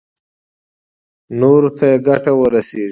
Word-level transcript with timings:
نورو 1.39 1.69
ته 1.77 1.85
يې 1.91 1.97
ګټه 2.07 2.31
ورسېږي. 2.35 2.79